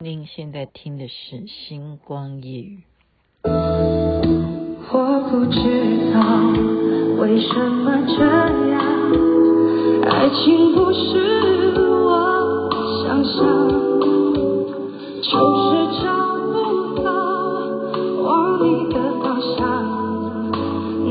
[0.00, 2.78] 您现在听的是《星光夜雨》。
[4.92, 5.58] 我不知
[6.14, 6.20] 道
[7.20, 8.22] 为什么这
[8.70, 8.80] 样，
[10.08, 12.70] 爱情不是我
[13.02, 13.42] 想象，
[15.20, 15.32] 就
[15.66, 15.66] 是
[16.00, 16.06] 找
[16.46, 16.54] 不
[17.02, 17.10] 到
[18.22, 19.66] 往你的方向，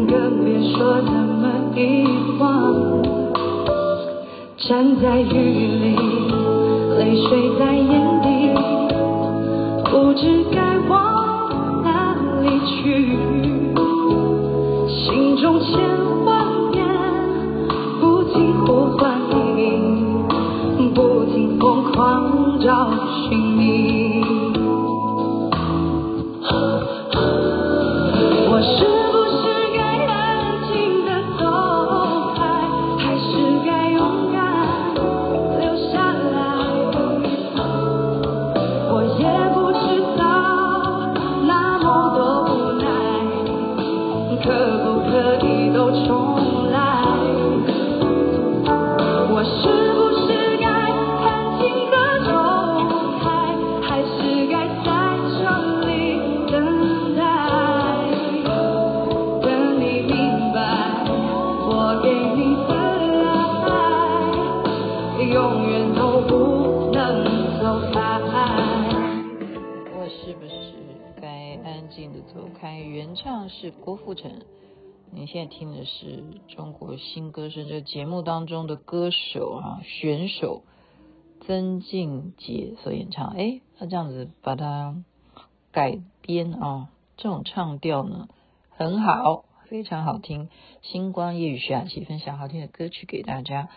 [0.07, 1.43] 更别说怎么
[1.75, 2.07] 遗
[2.39, 3.03] 忘。
[4.55, 5.27] 站在雨
[5.83, 5.91] 里，
[6.97, 7.29] 泪水
[7.59, 7.96] 在眼。
[9.89, 13.17] 不知该往哪里去，
[14.87, 15.79] 心中千
[16.25, 16.85] 万遍
[17.99, 19.19] 不停呼唤
[19.55, 22.89] 你，不停疯狂找
[23.29, 24.46] 寻你。
[72.33, 74.41] 走开，原唱是郭富城，
[75.11, 80.63] 你现在听的是中国新歌声这节目当中的歌手啊选手
[81.45, 83.27] 曾静杰所演唱。
[83.29, 85.01] 哎，他这样子把它
[85.71, 88.27] 改编啊，这种唱调呢
[88.71, 90.49] 很好，非常好听。
[90.81, 93.69] 星光夜雨徐雅琪分享好听的歌曲给大家。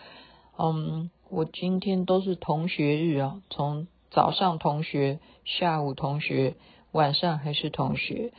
[0.57, 6.57] 嗯，我今天都是同学日啊，从早上同学，下午同学，
[6.91, 8.31] 晚上还是同学。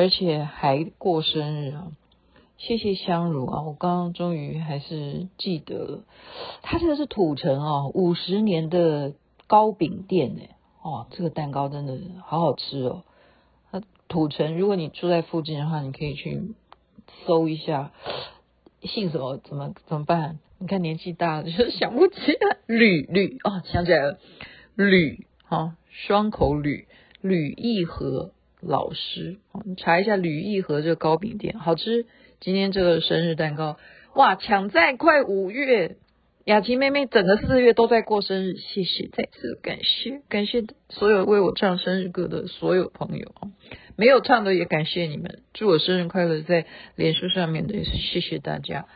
[0.00, 1.88] 而且还过生日啊！
[2.56, 3.62] 谢谢香茹啊！
[3.62, 6.04] 我刚刚终于还是记得了，
[6.62, 9.14] 他这个是土城哦，五十年的
[9.48, 10.42] 糕饼店呢。
[10.82, 13.02] 哦，这个蛋糕真的好好吃哦。
[13.72, 16.54] 那土城，如果你住在附近的话，你可以去
[17.26, 17.90] 搜一下，
[18.82, 19.36] 姓什么？
[19.38, 20.38] 怎么怎么办？
[20.58, 22.58] 你看年纪大了，就 是想不起来。
[22.68, 24.20] 吕吕哦，想起来了，
[24.76, 26.86] 吕哈，双口吕
[27.20, 28.32] 吕义和。
[28.60, 32.06] 老师，你查一下吕义和这个糕饼店，好吃。
[32.40, 33.78] 今天这个生日蛋糕，
[34.16, 35.94] 哇，抢在快五月，
[36.44, 43.32] 雅琪妹妹整个四月都在过生日，谢谢，再次感谢，感谢所有为我唱生日歌的所有朋友，
[43.94, 48.88] 没有唱的也感谢你们，祝我生日快乐，在脸书上面的也是谢谢大家。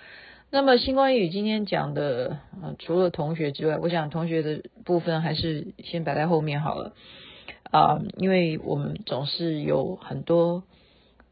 [0.51, 6.95] 那么星光夜语今天讲的，呃，除了同学之外，我想同学的部分还是先摆在后面好了。
[7.73, 10.63] 啊、因为我们总是有很多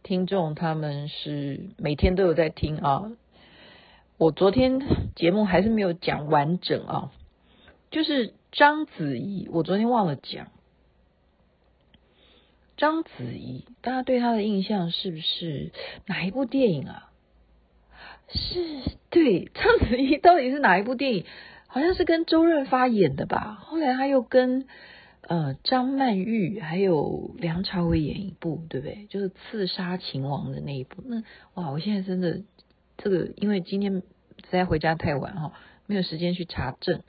[0.03, 3.13] 听众，他们是每天都有在听啊。
[4.17, 4.81] 我昨天
[5.15, 7.13] 节目还是没有讲完整啊，
[7.91, 10.47] 就是章子怡，我昨天忘了讲。
[12.79, 15.73] 章子怡，大家对她的印象是不是
[16.07, 17.11] 哪一部电影啊？
[18.29, 18.81] 是，
[19.11, 21.27] 对，章子怡到底是哪一部电影？
[21.67, 23.59] 好像是跟周润发演的吧？
[23.61, 24.67] 后来他又跟。
[25.31, 29.07] 呃，张曼玉还有梁朝伟演一部，对不对？
[29.09, 31.05] 就是《刺杀秦王》的那一部。
[31.07, 31.23] 那
[31.55, 32.43] 哇，我现在真的
[32.99, 34.03] 这个，因为今天实
[34.51, 35.53] 在回家太晚哈，
[35.87, 37.05] 没有时间去查证。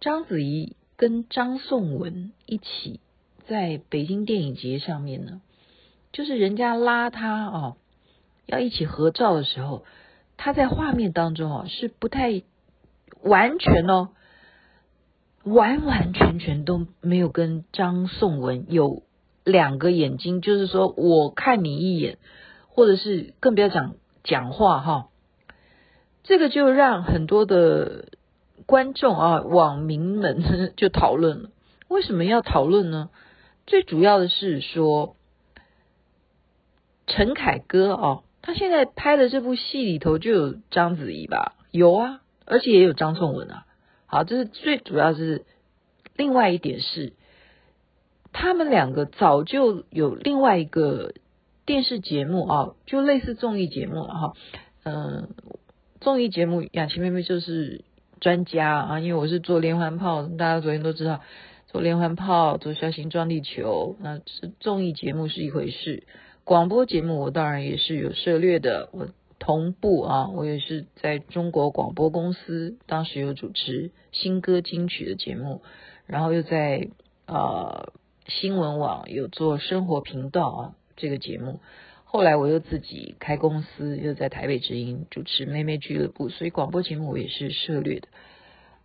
[0.00, 2.98] 章子怡跟张颂文一起
[3.46, 5.40] 在北京电影节上面呢，
[6.10, 7.76] 就是人家拉他哦，
[8.44, 9.84] 要一起合照的时候，
[10.36, 12.42] 他在画面当中哦是不太
[13.22, 14.08] 完全哦。
[15.44, 19.02] 完完全全都没有跟张颂文有
[19.44, 22.18] 两个眼睛，就是说我看你一眼，
[22.68, 25.08] 或者是更不要讲讲话哈，
[26.22, 28.08] 这个就让很多的
[28.66, 30.44] 观众啊、网民们
[30.76, 31.50] 就讨论了。
[31.88, 33.10] 为什么要讨论呢？
[33.66, 35.16] 最主要的是说，
[37.06, 41.54] 陈凯歌啊，他现在拍的这部戏里头就有章子怡吧？
[41.72, 43.66] 有啊，而且也有张颂文啊。
[44.12, 45.46] 好，这是最主要是
[46.16, 47.14] 另外一点是，
[48.30, 51.14] 他们两个早就有另外一个
[51.64, 54.32] 电视节目啊，就类似综艺节目了哈。
[54.84, 55.30] 嗯，
[56.02, 57.86] 综艺节目雅琪妹妹就是
[58.20, 61.22] 专家啊，因为我是做连环炮，大家昨天都知道
[61.68, 66.02] 做连环炮、做小型撞地球，那是综艺节目是一回事，
[66.44, 68.90] 广播节目我当然也是有涉猎的。
[68.92, 69.08] 我。
[69.44, 75.62] 同步啊，我也是在中国广播公司，当时有主持新歌金曲的节目，
[76.06, 76.90] 然后又在
[77.26, 77.92] 呃
[78.28, 81.58] 新闻网有做生活频道啊这个节目，
[82.04, 88.06] 后来我又自己开公司，又在台北之音主持妹妹俱乐部，所以广播节目我也是涉猎的。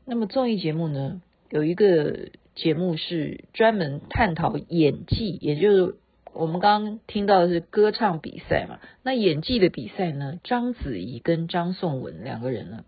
[0.05, 1.21] 那么综艺节目呢，
[1.51, 5.95] 有一个节目是专门探讨演技，也就是
[6.37, 8.79] 我们刚刚听到的是歌唱比赛嘛。
[9.03, 12.85] 那演技的比赛呢，章子怡跟张颂文两个人呢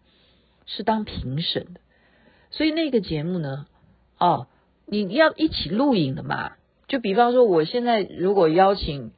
[0.66, 1.82] 是当评审的，
[2.52, 3.66] 所以那个节目呢，
[4.18, 4.48] 哦。
[4.92, 6.54] 你要一起录影的嘛？
[6.88, 9.12] 就比方说，我现在如果邀请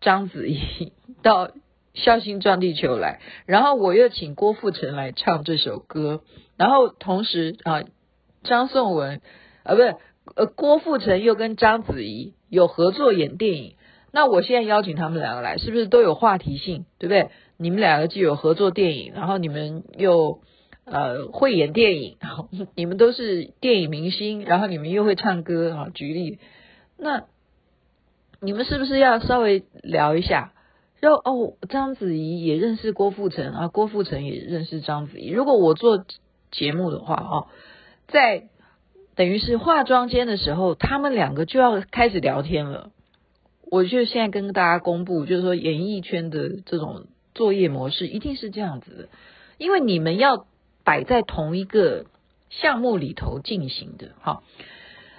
[0.00, 1.48] 章子怡到
[1.92, 6.22] 《孝心撞地球》来，然后我又请郭富城来唱这首歌，
[6.56, 7.82] 然后同时啊，
[8.44, 9.20] 张颂文
[9.62, 9.96] 啊，不是
[10.36, 13.76] 呃，郭富城又跟章子怡有合作演电影，
[14.12, 16.84] 那我现在邀请他们两个来，是不是都有话题性？
[16.98, 17.30] 对不对？
[17.56, 20.40] 你们两个既有合作电影，然后你们又。
[20.86, 22.16] 呃，会演电影，
[22.74, 25.88] 你们都是电影明星，然后你们又会唱歌啊。
[25.94, 26.40] 举例，
[26.98, 27.26] 那
[28.40, 30.52] 你们是不是要稍微聊一下？
[30.98, 35.30] 然后哦，章子怡也认识郭富城啊，郭富城也认识章子怡。
[35.30, 36.04] 如果我做
[36.50, 37.46] 节目的话啊，
[38.08, 38.48] 在
[39.16, 42.90] 等于是化妆间的时候，他们两个就要开始聊天了。
[43.70, 49.08] 我就现在跟大家公布，就是说演艺圈的这种作业模式一定是这样子的，
[49.58, 50.46] 因为你们要。
[50.82, 52.06] 摆在同一个
[52.48, 54.42] 项目里头进行的，哈，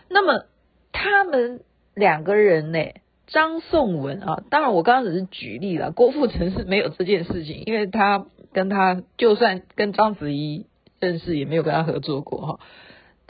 [0.10, 0.46] 那么
[0.92, 1.62] 他们
[1.94, 2.80] 两个人呢，
[3.28, 10.66] 张颂文啊，当然我刚刚只是举例了，郭富城是没有这件事情，因为他跟他就算跟章子怡
[11.00, 12.60] 认识，也没有跟他合作过哈。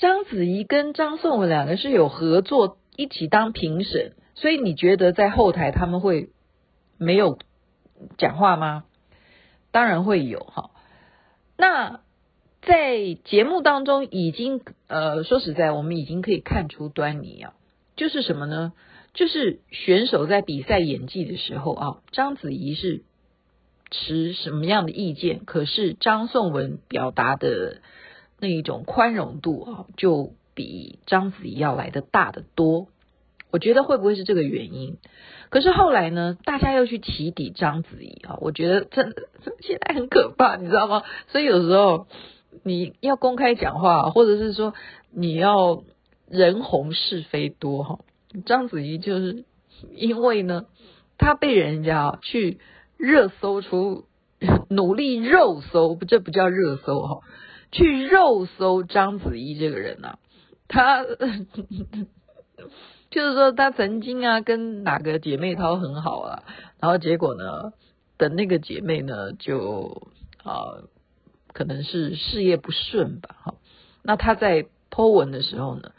[0.01, 6.31] 章子怡跟张颂文两个是有合作，一起当评审，所以你觉得在后台他们会
[6.98, 7.38] 没有
[8.18, 8.83] 讲话吗？
[9.71, 10.71] 当然会有哈，
[11.56, 12.01] 那。
[12.63, 17.56] 在节目当中，已经呃说实在，我们已经可以看出端倪啊，
[17.95, 18.74] 就是什么呢？
[19.15, 23.01] 就是选手在比赛演技的时候啊，章子怡是
[23.89, 25.44] 持什么样的意见？
[25.44, 27.81] 可是张颂文表达的
[28.41, 32.88] 那一种宽容度啊，就比章子怡要来得大得多。
[33.51, 34.97] 我觉得会不会是这个原因？
[35.49, 39.27] 可是后来呢，大家又去起底章子怡啊，我觉得真的
[39.61, 41.03] 现在很可怕，你知道吗？
[41.29, 42.07] 所以有时候。
[42.63, 44.75] 你要公开讲话，或者是说
[45.09, 45.83] 你要
[46.27, 47.99] 人红是非多哈。
[48.45, 49.45] 章子怡就是
[49.95, 50.65] 因为呢，
[51.17, 52.59] 她被人家去
[52.97, 54.03] 热搜出，
[54.69, 57.21] 努力肉搜，这不叫热搜哈，
[57.71, 60.19] 去肉搜章子怡这个人呐、啊，
[60.68, 61.03] 她
[63.09, 66.44] 就是说她曾经啊跟哪个姐妹淘很好啊，
[66.79, 67.73] 然后结果呢，
[68.18, 70.12] 等那个姐妹呢就
[70.44, 70.83] 啊。
[71.53, 73.56] 可能是事业不顺吧，哈。
[74.03, 75.91] 那他在 po 文的时候呢，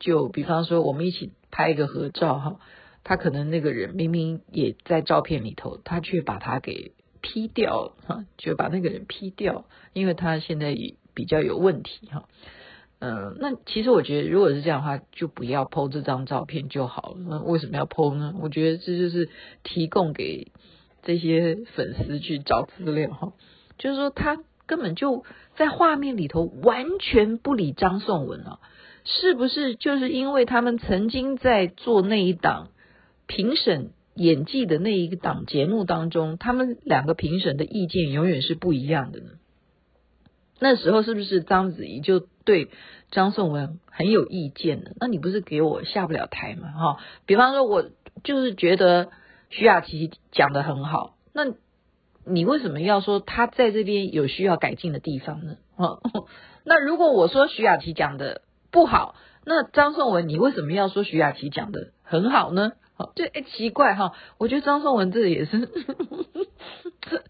[0.00, 2.56] 就比方说我们一起拍一个合照，哈，
[3.04, 6.90] 他可能那个人明明也在照片里头，他却把他给
[7.20, 12.28] P 掉，哈，就把那个人 P 掉，因为他现在也比较有问题，哈。
[13.00, 17.16] 嗯，那其实我觉得如果是这样的话，就不要 po 这张照片就好了。
[17.28, 18.34] 那为什么要 po 呢？
[18.40, 19.28] 我觉得这就是
[19.64, 20.52] 提供给
[21.02, 23.32] 这些粉丝去找资料，哈，
[23.78, 24.38] 就是说他。
[24.68, 25.24] 根本就
[25.56, 28.58] 在画面里头完全不理张颂文啊，
[29.04, 32.70] 是不是就是因为他们曾经在做那一档
[33.28, 39.26] 评审演技的那一档节目当中，他们两个评审的意见永远是不一样的呢？
[40.58, 42.70] 那时候是不是章子怡就对
[43.10, 44.90] 张颂文很有意见呢？
[45.00, 46.68] 那你不是给我下不了台吗？
[46.72, 46.96] 哈，
[47.26, 47.90] 比方说我
[48.24, 49.08] 就是觉得
[49.50, 51.54] 徐雅琪讲得很好，那。
[52.28, 55.58] 你为什么要说他在这边有需要改进的地方呢？
[55.76, 56.00] 哦，
[56.66, 62.72] 那如果我说徐雅琪讲的不好，那张颂文你为什么要说徐雅琪讲的很好呢？
[62.96, 65.68] 好，这哎奇怪哈，我觉得张颂文这也是
[67.02, 67.22] 这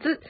[0.00, 0.20] 这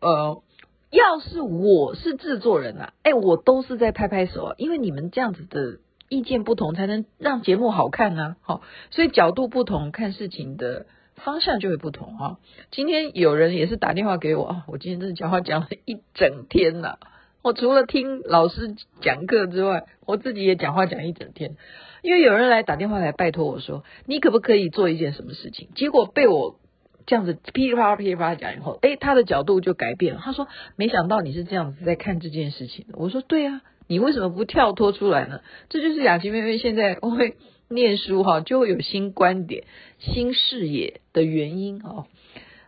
[0.00, 0.42] 呃，
[0.90, 5.78] 要是我是制作人啊，哎，我都是在拍拍手啊，因为你们这样子的
[6.08, 8.36] 意见不同，才能让节目好看呢。
[8.40, 10.86] 好，所以角度不同，看事情的。
[11.24, 12.36] 方向就会不同啊。
[12.70, 16.96] 今天有人也是打电话给我啊，我今天真的讲话讲了一整天呐。
[17.42, 21.56] 我除了听老师讲课之外，我自己也讲话讲一整天。
[22.02, 25.66] 因为有人来打电话来拜托我说，你可不可以做一件什么事情？
[25.74, 26.60] 结果被我
[27.08, 30.20] 这样子噼里啪啦噼里啪啦讲以后，诶，他的角度就改变了。
[30.22, 30.46] 他说，
[30.76, 32.94] 没想到你是这样子在看这件事情的。
[32.98, 35.40] 我说，对啊，你为什么不跳脱出来呢？
[35.68, 37.36] 这就是雅琪妹妹现在会。
[37.70, 39.64] 念书哈，就会有新观点、
[39.98, 42.06] 新视野的原因哦。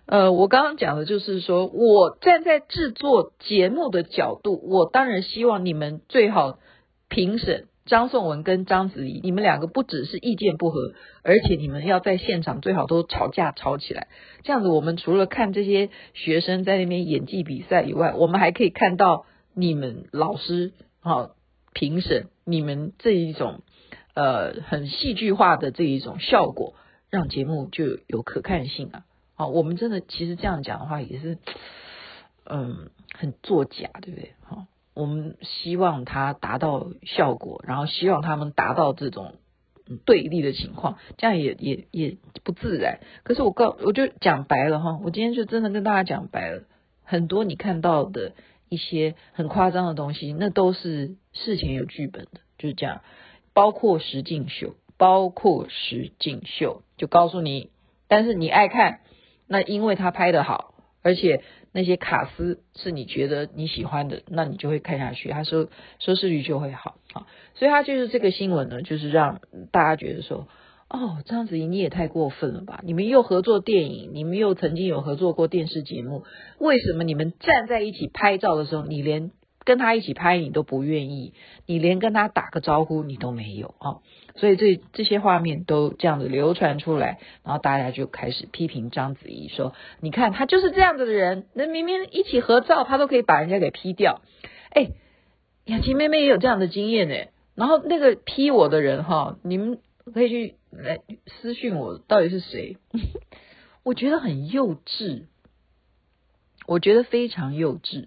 [0.04, 6.58] 呃，我刚刚讲的就是说，我站在制作节目的角度，我当然希望你们最好
[7.08, 14.08] 评审张颂文跟章子怡，你们两个不只是意见不合，而且你们要在现场最好都吵架吵起来。
[14.44, 21.30] 这样子，我们除了看这些学生在那边演技比赛以外，我们还可以看到你们老师啊
[21.72, 23.62] 评审，你们这一种
[24.14, 26.74] 呃很戏剧化的这一种效果，
[27.10, 29.04] 让节目就有可看性啊。
[29.34, 31.38] 好，我们真的其实这样讲的话也是
[32.44, 34.34] 嗯很作假，对不对？
[34.44, 34.66] 好。
[35.00, 39.36] 我们希望他达到效果，然后希望他们达到这种
[40.04, 43.00] 对立的情况，这样也也也不自然。
[43.22, 46.64] 可是我告我就讲白了哈，我今天就真的跟大家讲白了，
[47.02, 48.34] 很多你看到的
[48.68, 53.00] 一些很夸张的东西，那都是事前有剧本的，就是这样。
[53.54, 57.70] 包括实境秀，包括实境秀，就告诉你，
[58.06, 59.00] 但是你爱看，
[59.46, 61.42] 那因为他拍得好，而且。
[61.72, 70.48] 那些卡司是你觉得你喜欢的，那你就会看下去，他说收视率就会好啊，所以他就是这个新闻呢，就是让大家觉得说，
[70.88, 72.80] 哦，章子怡你也太过分了吧？
[72.82, 76.24] 你们又合作电影，你们又曾经有合作过电视节目，
[76.58, 79.30] 为什么你们站在一起拍照的时候，你连
[79.64, 81.34] 跟他一起拍你都不愿意，
[81.66, 83.98] 你连跟他打个招呼你都没有啊？
[84.36, 94.22] 所以这这些画面都这样子流传出来，然后大家就开始批评章子怡说：“你看他就是这样子的人，那明明一起合照，他都可以把人家给 P 掉。”
[94.70, 94.90] 哎，
[95.64, 97.14] 雅琪妹妹也有这样的经验呢。
[97.54, 99.80] 然后那个 P 我的人哈，你们
[100.14, 102.76] 可以去来私讯我，到底是谁？
[103.82, 105.24] 我觉得很幼稚，
[106.66, 108.06] 我觉得非常幼稚。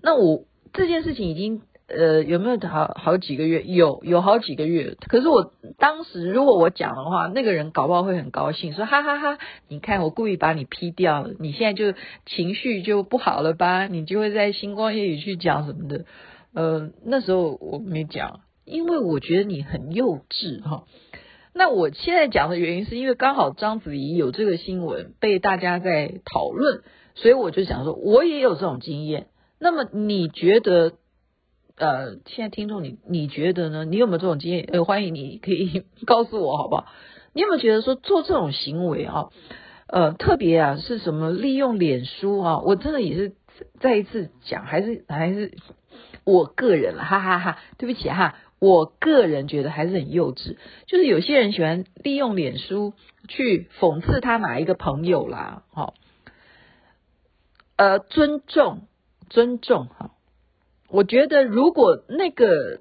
[0.00, 1.62] 那我这件事情已经。
[1.86, 3.62] 呃，有没有好好几个月？
[3.62, 4.96] 有，有好几个月。
[5.06, 9.38] 可是我当时如果我讲的话，那个人搞不好会很高兴，说哈哈哈，
[9.68, 13.86] 你看我故意把你 P 掉了，你现在就情绪就不好了吧？
[13.86, 16.06] 你就会在星光夜雨去讲什么的。
[16.54, 20.84] 呃，那时候我没讲，因为我觉得你很幼稚哈。
[21.52, 26.80] 那我现在讲的原因是因为刚好章子怡有这个新闻被大家在讨论，
[27.14, 29.26] 所以我就想说，我也有这种经验。
[29.60, 30.94] 那么你觉得？
[31.76, 33.84] 呃，现在听众你你觉得呢？
[33.84, 34.68] 你有没有这种经验？
[34.72, 36.86] 呃，欢迎你可以 告诉我好不好？
[37.32, 39.30] 你有没有觉得说做这种行为啊？
[39.88, 41.30] 呃，特别啊是什么？
[41.30, 42.60] 利用脸书啊？
[42.60, 43.34] 我真的也是
[43.80, 45.52] 再一次讲，还是还是
[46.24, 47.58] 我个人了，哈哈哈哈！
[47.76, 50.56] 对不起哈，我个人觉得还是很幼稚。
[50.86, 52.94] 就是有些人喜欢利用脸书
[53.26, 55.94] 去讽刺他哪一个朋友啦，好，
[57.76, 58.86] 呃，尊重
[59.28, 60.12] 尊重哈。
[60.94, 62.80] 我觉得，如果那个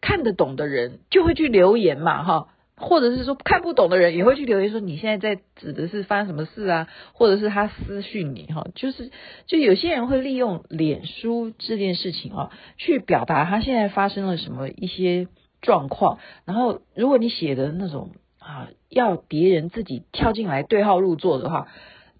[0.00, 9.10] 看得懂的人就会去留言嘛，哈，或者是说看不懂的人也会去留言说你现在在指的是发生什么事啊，或者是他私讯你哈，就是
[9.46, 15.28] 就有些人会利用脸书这件事情啊，去表达他现在发生了什么一些
[15.60, 21.68] 状况，然后如果你写的那种啊，要别人自己跳进来对号入座的话，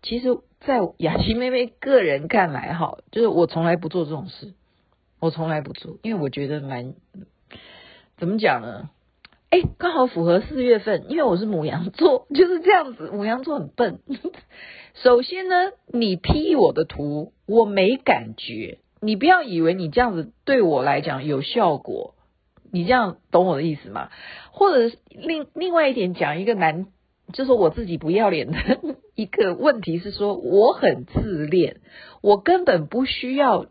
[0.02, 0.36] 其实。
[0.66, 4.54] 在雅琪妹妹个人看来，哈，就是我从来不做这种事，
[5.21, 6.94] 我从来不做，因为我觉得蛮
[8.16, 8.90] 怎么讲呢？
[9.50, 13.11] 哎，刚好符合四月份，因为我是母羊座，就是这样子。
[13.12, 14.00] 母羊座很笨。
[14.94, 22.14] 首先呢，你 P 我的图，我没感觉，你不要以为你这样子对我来讲有效果，
[22.73, 24.11] 你这样懂我的意思吗？
[24.50, 26.87] 或者另另外一点讲一个难。
[27.33, 28.59] 就是我自己不要脸的
[29.14, 31.80] 一个问题是说，我很自恋，
[32.21, 33.66] 我根本不需要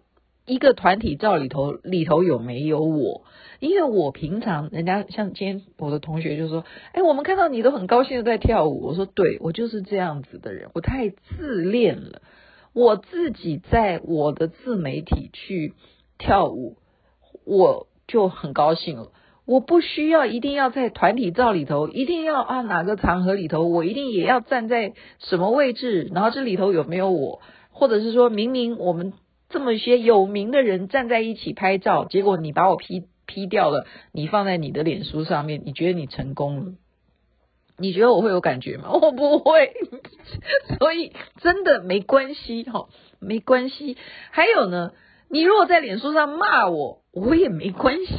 [0.45, 3.23] 一个团体照里头里头有没有我，
[3.59, 12.21] 因为我平常人家像今天我的同学就说，哎，我们看到你都很高兴的在跳舞，我说对，我就是这样子的人，我太自恋了，
[12.73, 15.73] 我自己在我的自媒体去
[16.17, 16.77] 跳舞，
[17.45, 19.11] 我就很高兴了。
[19.45, 29.13] 我不需要一定要在团体照里头，一定要啊哪个场合里头，我一定也要站在什么位置，然后这里头有没有我，或者是说明明我们
[29.49, 36.73] 这么些有名的人站在一起拍照，结果你把我 P P 掉了，你放在你的脸书上面，你觉得你成功了？
[37.77, 38.91] 你觉得我会有感觉吗？
[38.93, 39.73] 我不会，
[40.79, 42.87] 所以真的没关系哈，
[43.19, 43.97] 没关系。
[44.31, 44.91] 还有呢，
[45.29, 48.13] 你如果在脸书上骂我，我也没关系。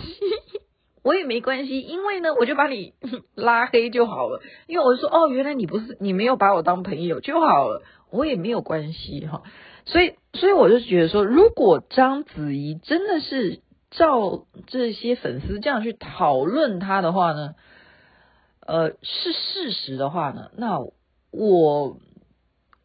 [1.05, 2.95] 我也没关系，因为呢，我就把你
[3.37, 4.41] 拉黑就好了。
[4.67, 9.43] 因为我说，哦，原来你不是，你没有把我当朋友就好了，我也没有关系哈。
[9.85, 17.55] 所以，所以我就觉得说，如果章子怡真的是照这些粉丝这样去讨论他的话呢，
[18.67, 20.81] 呃，是事实的话呢，那
[21.31, 21.99] 我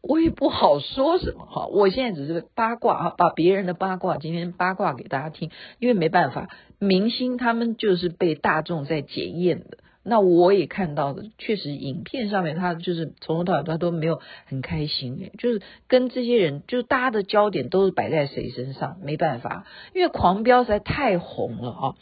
[0.02, 1.66] 我也不好说什么哈。
[1.66, 9.78] 我现在只是八卦哈，把别人的八卦今天八卦给大家听，因为没办法，明星他们就是被大众在检验的。
[10.02, 21.94] 那我也看到的，确实影片上面他就是从头到尾他都没有很开心诶，就是跟这些人，就是大家的焦点都是摆在谁身上，没办法，因为狂飙实在太红了啊。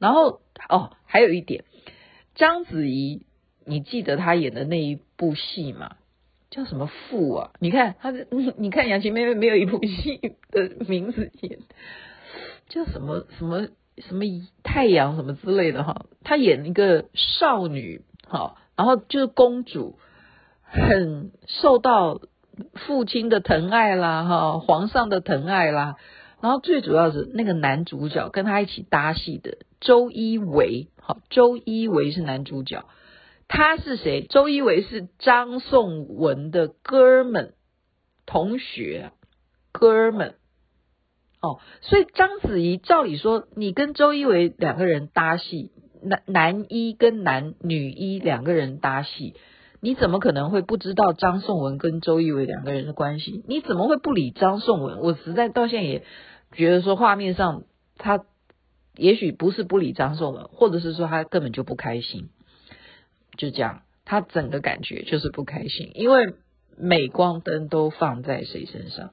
[0.00, 1.62] 然后哦，还有一点，
[2.34, 3.22] 章子怡，
[3.64, 5.94] 你记得她演的那一部戏吗？
[6.54, 7.50] 叫什么父啊？
[7.58, 11.58] 你看她的，你看杨晴妹妹没有一部戏的名字演，
[12.68, 13.68] 叫什么什么？
[13.96, 14.24] 什么
[14.64, 20.00] 太阳什么之类的哈，她演一个少女哈，然后就是公主，
[20.64, 22.20] 很受到
[22.72, 25.94] 父亲的疼爱啦哈，皇上的疼爱啦，
[26.40, 32.86] 然后最主要是那个男主角跟他一起搭戏的周一围，好，周一围是男主角，
[33.48, 34.26] 他是谁？
[34.26, 37.54] 周一围是张颂文的哥们
[38.26, 39.12] 同学，
[39.72, 40.34] 哥们。
[41.40, 45.72] 哦，所以章子怡照理说，你跟周一围两个人搭戏，
[46.02, 49.34] 男男一跟男女一两个人搭戏，
[49.80, 53.44] 你怎么可能会不知道张颂文跟周一围两个人的关系？
[53.46, 55.00] 你怎么会不理张颂文？
[55.00, 56.02] 我实在到现在也
[56.52, 57.64] 觉得说，画面上
[57.98, 58.24] 他
[58.96, 62.30] 也许不是不理张颂文，或者是说他根本就不开心，
[63.36, 66.34] 就这样，他整个感觉就是不开心，因为
[66.76, 69.12] 镁光灯都放在谁身上？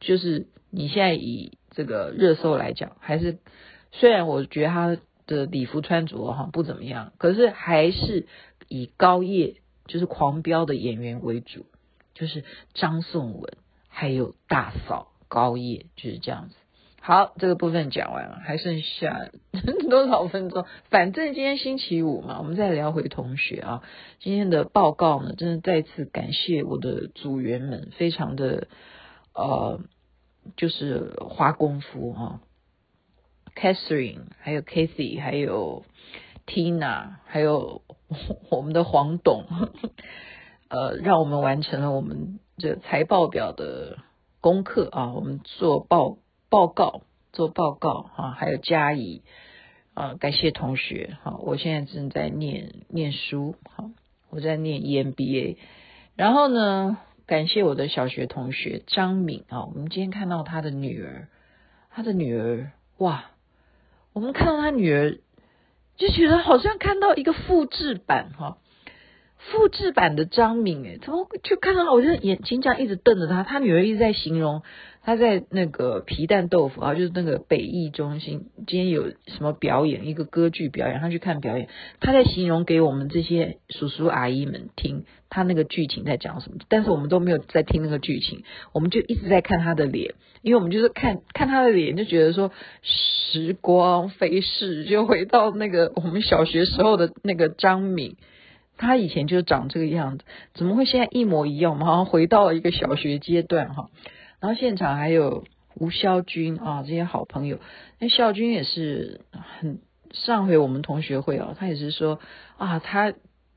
[0.00, 1.58] 就是你现在以。
[1.74, 3.38] 这个热搜来讲，还是
[3.92, 8.26] 虽然我觉得他的礼服穿着哈不怎么样，可是还是
[8.68, 11.64] 以高叶就是狂飙的演员为主，
[12.12, 13.54] 就是张颂文
[13.88, 16.56] 还有大嫂高叶就是这样子。
[17.04, 19.28] 好，这个部分讲完了，还剩下
[19.90, 20.64] 多少分钟？
[20.88, 23.82] 反正今天星期五嘛，我们再聊回同学啊。
[24.20, 28.68] 今天的报告呢，真的再次感谢我的组员们，非常的
[29.34, 29.80] 呃。
[30.56, 32.40] 就是花功夫哈
[33.54, 35.84] ，Catherine，还有 Kathy，还有
[36.48, 37.82] Tina，还有
[38.50, 39.44] 我们的黄董，
[40.66, 43.98] 呃，让我们完成了我们这财报表的
[44.40, 46.18] 功课啊，我们做报
[46.52, 47.00] 报告，
[47.32, 49.22] 做报告啊，还有嘉怡
[49.94, 53.90] 啊，感谢同学哈，我现在正在念念书哈，
[54.28, 55.56] 我在念 EMBA，
[56.14, 61.28] 然后呢，感谢我的小学同学张敏啊，我们今天看到他的女儿，
[61.88, 63.30] 他的女儿哇，
[64.12, 65.20] 我们看到他女儿
[65.96, 68.58] 就觉得好像看到一个复制版哈，
[69.50, 74.62] 复制版的张敏诶，怎么就看到我就眼睛这样一直瞪着他，他女儿一直在形容。
[75.04, 80.06] 他在那个皮蛋豆腐啊，就是那个北艺中心，今天有什么表演？
[80.06, 81.66] 一个歌剧表演，他去看表演。
[81.98, 86.58] 他在形容给我们这些叔叔阿姨们听，他那个剧情在讲什么？
[86.68, 92.52] 但是我们都没有在听那个剧情，我们就一直在看他的脸，因为我们就是看看他的脸，就觉得说
[92.82, 98.14] 时光飞逝，就回到那个我们小学时候的那个张敏，
[98.82, 101.72] 他以前就长这个样子，怎么会现在一模一样？
[101.72, 103.90] 我们好像回到了一个小学阶段哈。
[104.40, 105.44] 然后现场还有
[105.76, 107.60] 吴孝军啊，这些好朋友。
[108.00, 109.78] 那孝军也是很
[110.10, 112.18] 上回我们同学会哦，他也是说
[112.58, 113.14] 啊，他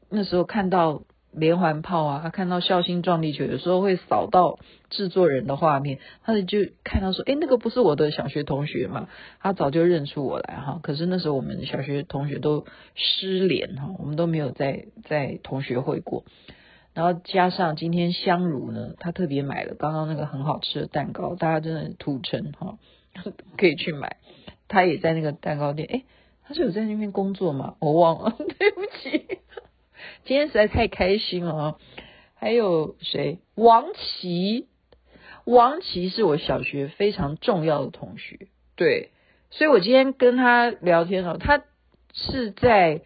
[0.09, 4.59] 那时候看到连环炮啊，他看到孝心撞地球，有时候会扫到
[4.95, 9.09] 制作人的画面，他就看到说，诶，那个不是我的小学同学嘛？
[9.41, 10.79] 他早就认出我来哈。
[10.81, 16.23] 可是那时候我们小学同学都失联哈，我们都没有在在同学会过。
[16.93, 22.77] 然后加上今天香茹呢，他特别买了刚刚那个很好吃的蛋糕，大家真的土城哈，
[23.57, 24.17] 可以去买。
[24.67, 26.05] 他也在那个蛋糕店，诶，
[26.47, 27.75] 他是有在那边工作吗？
[27.79, 29.27] 我忘了， 对不起。
[30.23, 31.75] 今天实在太开心了啊！
[32.33, 33.39] 还有谁？
[33.55, 34.67] 王琦，
[35.45, 39.11] 王琦是我小学非常重要的同学，对，
[39.51, 41.63] 所以我今天跟他聊天哦，他
[42.13, 43.01] 是在。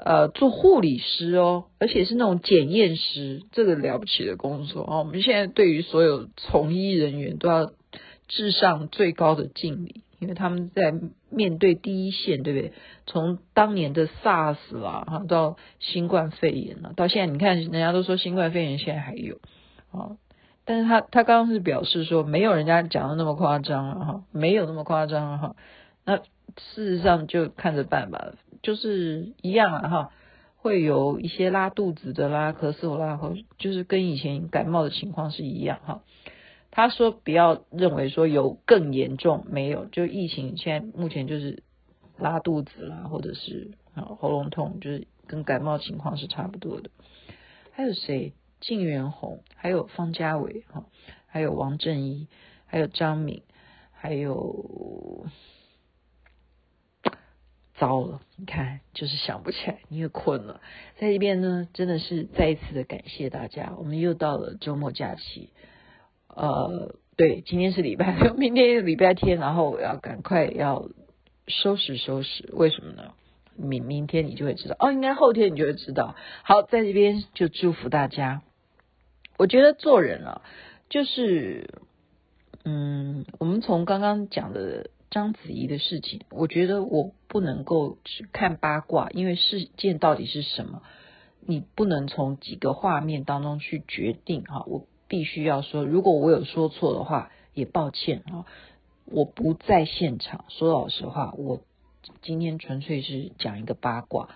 [0.00, 4.98] 呃，做护理师哦，而且是那种检验师，这个了不起的工作哦。
[4.98, 7.72] 我们现在对于所有从医人员都要
[8.28, 10.94] 致上最高的敬礼，因为他们在
[11.30, 12.72] 面对第一线，对不对？
[13.06, 19.40] 从当年的 SARS 啦，哈，到新冠肺炎啊，到现在，你看人家都说新冠肺炎现在还有
[19.90, 20.14] 啊，
[20.68, 25.56] 但是他他刚刚是表示说没有人家讲的那么夸张了哈，没有那么夸张了哈。
[26.04, 26.24] 那事
[26.98, 28.34] 实上就看着办吧。
[28.62, 30.10] 就是一样啊，哈，
[30.56, 36.02] 会有一些拉肚子的啦、咳嗽啦，或就是跟以前感冒的情况是一样哈。
[36.70, 41.62] 他说不要认为说有更严重，没有，就疫情现在目前就是
[42.18, 46.90] 拉肚子啦，或者是喉咙痛，就是跟感冒情况是差不多的。
[47.72, 48.34] 还有谁？
[48.60, 50.84] 晋元洪，还有方家伟哈，
[51.26, 52.28] 还有王正一，
[52.66, 53.42] 还有张敏，
[53.92, 55.26] 还有。
[57.80, 60.60] 糟了，你看，就是想不起来，你也困了。
[60.96, 63.72] 在这边呢，真的是再一次的感谢大家。
[63.78, 65.50] 我们又到了周末假期，
[66.26, 70.88] 呃，对，今天是礼拜六，明天是礼拜天，然后我要赶快要
[71.46, 72.50] 收拾收拾。
[72.52, 73.12] 为什么呢？
[73.54, 76.16] 明明天你就会知道，哦，应该后天你就会知道。
[76.42, 78.42] 好，在这边就祝福大家。
[79.38, 80.42] 我觉得做人啊，
[80.90, 81.70] 就是，
[82.64, 84.90] 嗯，我们从刚刚讲的。
[85.10, 90.82] 章子怡的事情，我觉得我不能够只看八卦，因为事件到底是什么，
[91.40, 94.64] 你不能从几个画面当中去决定哈。
[94.66, 98.44] 我必须要说，如果我有说错的话，也抱歉啊。
[99.06, 101.62] 我不在现场，说老实话，我
[102.20, 104.28] 今天纯粹是讲一个八卦，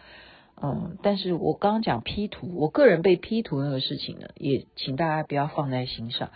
[0.63, 6.31] 嗯，但是我刚刚讲 P 图，我个人被 P 图那个事情呢，也请大家不要放在心上。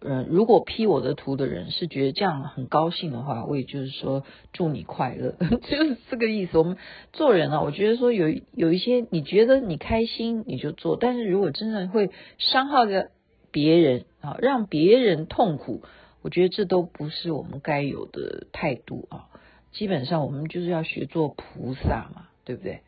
[0.00, 5.36] 嗯，如果 P 我的图的人是觉得这样很高兴的话，我也就是说祝你快乐，
[5.68, 6.58] 就是这个意思。
[6.58, 6.76] 我们
[7.12, 13.10] 做人啊，我觉得说有有一些你觉得你开心你就做，但是如果真的会伤害着
[13.50, 15.82] 别人啊，让别人痛苦，
[16.20, 19.28] 我觉得这都不是我们该有的态度啊。
[19.72, 22.80] 基本上我们就是要学做菩萨嘛，对不对？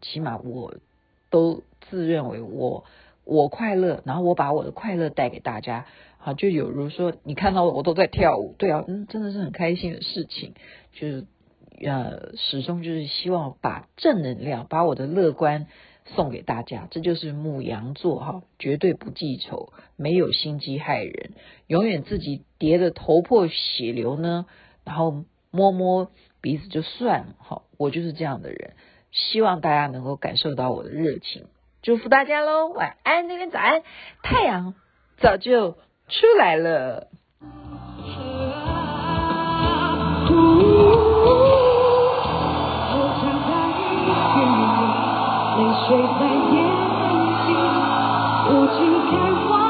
[0.00, 0.74] 起码我
[1.30, 2.84] 都自认为我
[3.24, 5.86] 我快乐，然后我把我的快乐带给大家。
[6.18, 10.54] 啊，就有如说，你看到我都在跳舞，对啊，嗯，真的是很开心的事情。
[10.92, 11.24] 就是
[11.80, 15.68] 呃，始终就是希望把正能量，把我的乐观
[16.04, 16.88] 送给大家。
[16.90, 21.30] 这就是牡羊座哈，绝对不记仇，没有心机害人，
[21.68, 24.46] 永远自己跌得头破血流呢，
[24.82, 25.22] 然后
[25.52, 27.36] 摸摸鼻子就算了。
[27.38, 28.72] 好，我就是这样的人。
[29.10, 31.46] 希望大家能够感受到我的热情，
[31.82, 32.66] 祝福大家喽！
[32.68, 33.82] 晚安，那边早安，
[34.22, 34.74] 太阳
[35.18, 35.72] 早就
[36.08, 37.08] 出来了。
[45.56, 46.54] 泪水在眼
[47.46, 47.48] 睛，
[48.50, 49.10] 无尽开
[49.48, 49.65] 花。